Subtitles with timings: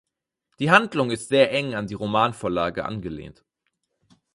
[0.57, 3.45] Die Handlung ist sehr eng an die Romanvorlage angelehnt.